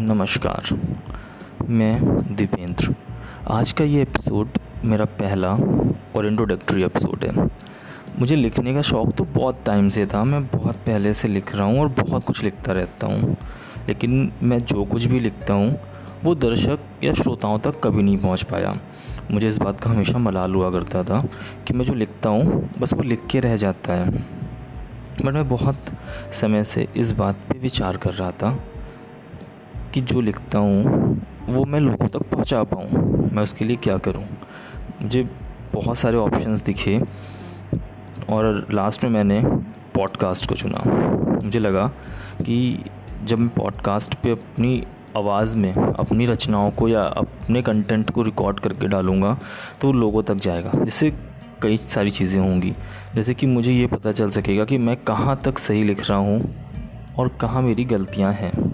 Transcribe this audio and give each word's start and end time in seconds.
नमस्कार, 0.00 0.78
मैं 1.68 2.00
दीपेंद्र। 2.36 2.94
आज 3.48 3.72
का 3.72 3.84
ये 3.84 4.02
एपिसोड 4.02 4.48
मेरा 4.84 5.04
पहला 5.04 5.48
और 6.16 6.26
इंट्रोडक्टरी 6.26 6.84
एपिसोड 6.84 7.24
है। 7.24 7.48
मुझे 8.18 8.36
लिखने 8.36 8.74
का 8.74 8.82
शौक़ 8.82 9.10
तो 9.10 9.24
बहुत 9.24 9.62
टाइम 9.66 9.88
से 9.88 10.06
था, 10.06 10.24
मैं 10.24 10.46
बहुत 10.46 10.76
पहले 10.76 11.12
से 11.12 11.28
लिख 11.28 11.54
रहा 11.56 11.66
हूँ 11.66 11.80
और 11.80 11.88
बहुत 11.88 12.24
कुछ 12.24 12.44
लिखता 12.44 12.72
रहता 12.72 13.06
हूँ। 13.06 13.36
लेकिन 13.88 14.32
मैं 14.42 14.58
जो 14.58 14.84
कुछ 14.84 15.04
भी 15.04 15.20
लिखता 15.20 15.54
हूँ, 15.54 15.80
वो 16.24 16.34
दर्शक 16.34 16.78
या 17.04 17.14
श्रोताओं 17.14 17.58
तक 17.58 17.80
कभी 17.84 18.02
नहीं 18.02 18.18
पहुँच 18.18 18.42
पाया। 18.42 18.76
मुझे 19.30 19.48
इस 19.48 19.58
बात 19.58 19.80
का 19.80 19.90
हमेशा 19.90 20.18
मलाल 20.18 20.54
हुआ 20.54 20.70
करता 20.70 21.04
था 21.04 21.28
कि 21.66 21.74
मैं 21.74 21.84
जो 21.84 21.94
लिखता 21.94 22.30
हूँ, 22.30 22.70
बस 22.78 22.94
वो 22.94 23.02
लिख 23.02 23.26
के 23.30 23.40
रह 23.40 23.56
जाता 23.56 23.92
है। 23.92 24.10
बट 25.24 25.32
मैं 25.34 25.48
बहुत 25.48 25.76
समय 26.32 26.64
से 26.64 26.88
इस 26.96 27.12
बात 27.12 27.34
पे 27.34 27.58
विचार 27.58 27.96
कर 27.96 28.12
रहा 28.12 28.30
था 28.30 28.58
कि 29.94 30.00
जो 30.00 30.20
लिखता 30.20 30.58
हूँ, 30.58 30.82
वो 31.48 31.64
मैं 31.64 31.80
लोगों 31.80 32.08
तक 32.08 32.22
पहुँचा 32.22 32.62
पाऊँ। 32.62 32.88
मैं 33.32 33.42
उसके 33.42 33.64
लिए 33.64 33.76
क्या 33.76 33.98
करूँ? 33.98 34.24
मुझे 35.02 35.22
बहुत 35.72 35.98
सारे 35.98 36.16
ऑप्शंस 36.16 36.62
दिखे 36.62 37.00
और 38.28 38.66
लास्ट 38.70 39.04
में 39.04 39.10
मैंने 39.10 39.40
पॉडकास्ट 39.94 40.48
को 40.48 40.54
चुना। 40.54 40.82
मुझे 41.44 41.58
लगा 41.58 41.86
कि 42.42 42.84
जब 43.24 43.38
मैं 43.38 43.48
पॉडकास्ट 43.48 44.14
पे 44.14 44.30
अपनी 44.30 44.84
आवाज़ 45.16 45.56
में, 45.56 45.74
अपनी 45.74 46.26
रचनाओं 46.26 46.70
को 46.70 46.88
या 46.88 47.02
अपने 47.02 47.62
कंटेंट 47.62 48.10
को 48.10 48.22
रिकॉर्ड 48.22 48.60
करके 48.60 48.88
डालूँगा 48.88 49.38
तो 49.80 49.92
लोगों 49.92 50.22
तक 50.22 50.34
जाएगा, 50.34 50.72
जिससे 50.74 51.12
कई 51.62 51.76
सारी 51.76 52.10
चीज़ें 52.10 52.40
होंगी। 52.42 52.74
जैसे 53.14 53.34
कि 53.34 53.46
मुझे 53.46 53.72
ये 53.72 53.86
पता 53.86 54.12
चल 54.12 54.30
सकेगा 54.30 54.64
कि 54.64 54.78
मैं 54.78 54.96
कहाँ 54.96 55.40
तक 55.44 55.58
सही 55.58 55.84
लिख 55.84 56.10
रहा 56.10 56.18
हूँ 56.18 56.54
और 57.18 57.28
कहाँ 57.28 57.62
मेरी 57.62 57.84
गलतियाँ 57.84 58.32
हैं। 58.32 58.67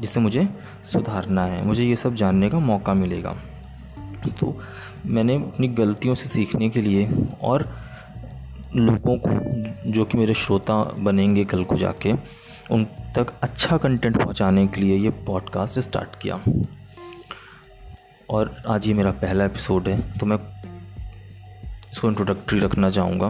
जिसे 0.00 0.20
मुझे 0.20 0.48
सुधारना 0.84 1.44
है, 1.44 1.64
मुझे 1.66 1.84
ये 1.84 1.96
सब 1.96 2.14
जानने 2.14 2.50
का 2.50 2.58
मौका 2.58 2.94
मिलेगा। 2.94 3.36
तो 4.40 4.54
मैंने 5.06 5.34
अपनी 5.36 5.68
गलतियों 5.68 6.14
से 6.14 6.28
सीखने 6.28 6.68
के 6.70 6.82
लिए 6.82 7.08
और 7.42 7.68
लोगों 8.76 9.16
को, 9.18 9.90
जो 9.90 10.04
कि 10.04 10.18
मेरे 10.18 10.34
श्रोता 10.34 10.82
बनेंगे 10.98 11.44
कल 11.44 11.64
को 11.64 11.76
जाके, 11.76 12.12
उन 12.70 12.84
तक 13.16 13.32
अच्छा 13.42 13.76
कंटेंट 13.76 14.16
पहुँचाने 14.16 14.66
के 14.66 14.80
लिए 14.80 14.96
ये 14.96 15.10
पॉडकास्ट 15.26 15.80
स्टार्ट 15.80 16.20
किया। 16.22 16.40
और 18.30 18.54
आज 18.68 18.86
ये 18.88 18.94
मेरा 18.94 19.10
पहला 19.12 19.44
एपिसोड 19.44 19.88
है 19.88 20.18
तो 20.18 20.26
मैं 20.26 20.38
इसको 21.92 22.08
इंट्रोडक्टरी 22.08 22.58
रखना 22.60 22.90
चाहूँगा। 22.90 23.28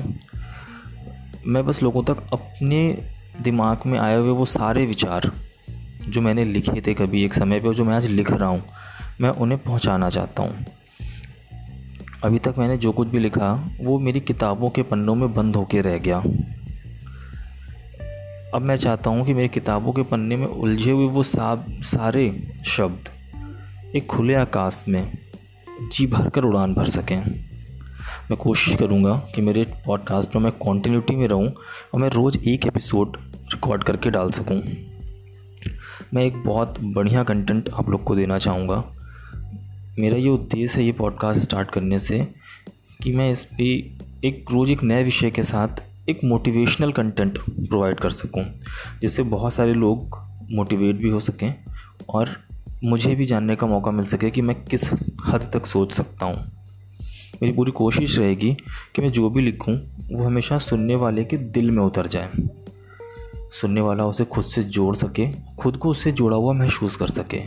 मैं 1.47 1.65
बस 1.67 1.83
लोगों 1.83 2.03
तक 2.05 2.23
अपने 2.33 2.79
दिमाग 3.41 3.83
में 3.87 3.99
आए 3.99 4.17
हुए 4.17 4.31
वो 4.31 4.45
सारे 4.47 4.87
विचार 4.87 5.31
जो 6.09 6.21
मैंने 6.21 6.45
लिखे 6.45 6.81
थे 6.87 6.95
कभी 6.95 7.25
एक 7.25 7.35
समय 7.35 7.61
पे 7.61 7.69
और 7.69 7.75
जो 7.75 7.85
मैं 7.85 7.95
आज 7.95 8.07
लिख 8.07 8.31
रहा 8.31 8.49
हूँ 8.49 8.63
मैं 9.21 9.31
उन्हें 9.31 9.63
पहुँचाना 9.63 10.11
चाहता 10.11 10.43
हूँ। 10.43 10.65
अभी 12.25 12.39
तक 12.39 12.55
मैंने 12.59 12.77
जो 12.77 12.93
कुछ 12.93 13.09
भी 13.09 13.19
लिखा 13.19 13.71
वो 13.81 13.99
मेरी 13.99 14.21
किताबों 14.21 14.69
के 14.69 14.83
पन्नों 14.83 15.15
में 15.15 15.35
बंद 15.35 15.57
होके 15.57 15.81
रह 15.81 15.99
गया। 15.99 16.19
अब 18.55 18.63
मैं 18.63 18.77
चाहता 18.77 19.11
हूँ 19.11 19.27
कि 19.27 19.35
मेरी 19.35 19.49
किताबों 19.49 19.93
के 19.93 20.03
पन्ने 20.03 20.37
में 20.37 20.47
उलझे 20.47 20.91
हुए 20.91 21.07
वो 21.07 21.23
सा, 21.23 21.67
सारे 21.71 22.49
शब्द 22.67 23.09
एक 23.97 24.07
खुले 24.07 24.35
आकाश 24.35 24.85
में 24.89 25.19
जी 25.93 26.07
भर 26.07 26.29
कर 26.29 26.45
उड़ान 26.45 26.75
भर 26.75 26.89
सकें। 26.89 27.21
मैं 28.31 28.37
कोशिश 28.37 28.77
करूँगा 28.77 29.17
कि 29.35 29.43
मेरे 29.43 29.65
पॉडकास्ट 29.87 30.37
में 30.37 30.43
मैं 30.43 30.53
कॉन्टीन्यूटी 30.53 31.17
में 31.17 31.29
रहूँ 31.29 31.49
और 31.95 32.01
मैं 32.01 32.09
रोज़ 32.09 32.39
एक 32.39 32.67
एपिसोड 32.67 33.17
रिकॉर्ड 33.55 33.85
करके 33.85 34.11
डाल 34.11 34.31
सकूँ। 34.31 34.63
मैं 36.15 36.25
एक 36.25 36.43
बहुत 36.43 36.75
बढ़िया 36.81 37.23
कंटेंट 37.23 37.71
आप 37.71 37.89
लोग 37.91 38.05
को 38.05 38.17
देना 38.17 38.39
चाहूँगा। 38.39 38.85
मेरा 39.99 40.17
ये 40.17 40.29
उद्देश्य 40.29 40.81
है 40.81 40.87
ये 40.87 40.93
पॉडकास्ट 40.93 41.41
स्टार्ट 41.41 41.71
करने 41.71 41.99
से 41.99 42.29
कि 43.03 43.13
मैं 43.13 43.33
इस 43.33 43.45
पर 43.45 43.63
एक 44.25 44.45
रोज़ 44.53 44.71
एक 44.71 44.83
नए 44.83 45.05
विषय 45.05 45.31
के 45.31 45.43
साथ 45.43 45.69
एक 46.09 46.21
मोटिवेशनल 46.25 46.93
कंटेंट 46.93 47.39
प्रोवाइड 47.39 48.01
कर 48.01 48.11
सकूँ, 48.11 48.45
जिससे 49.01 49.23
बहुत 49.23 49.55
सारे 49.55 49.75
लोग 49.75 50.19
मोटिवेट 50.51 50.97
भी 50.97 51.11
हो 51.11 51.21
सकें 51.21 51.55
और 52.09 52.31
मुझे 52.85 53.15
भी 53.15 53.25
जानने 53.25 53.57
का 53.57 53.67
मौका 53.67 53.91
मिल 53.91 54.05
सके 54.05 54.31
कि 54.31 54.43
मैं 54.43 54.65
किस 54.65 54.85
हद 55.27 55.51
तक 55.55 55.67
सोच 55.67 55.93
सकता 55.93 56.27
हूँ। 56.27 56.37
मेरी 57.43 57.53
पूरी 57.53 57.73
कोशिश 57.73 58.19
रहेगी 58.19 58.57
कि 58.95 59.03
मैं 59.03 59.13
जो 59.13 59.31
भी 59.31 59.43
लिखूँ, 59.43 59.75
वो 60.13 60.25
हमेशा 60.25 60.59
सुनने 60.59 60.95
वाले 60.95 61.25
के 61.25 61.37
दिल 61.37 61.71
में 61.71 61.83
उतर 61.83 62.07
जाए। 62.07 62.31
सुनने 63.61 63.81
वाला 63.81 64.07
उसे 64.07 64.25
खुद 64.25 64.45
से 64.45 64.63
जोड़ 64.63 64.97
सके, 64.97 65.27
खुद 65.59 65.77
को 65.77 65.89
उससे 65.89 66.13
जोड़ा 66.13 66.37
हुआ 66.37 66.53
महसूस 66.53 66.97
कर 66.97 67.09
सके। 67.09 67.43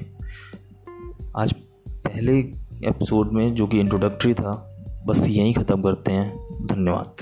आज 1.38 1.54
पहले 1.90 2.40
एपिसोड 2.88 3.32
में 3.32 3.56
जो 3.56 3.68
कि 3.68 3.80
इंट्रोडक्टरी 3.80 4.34
था, 4.34 4.78
बस 5.08 5.28
यहीं 5.28 5.54
ख़त्म 5.54 5.82
करते 5.82 6.12
हैं। 6.12 6.38
धन्यवाद। 6.66 7.16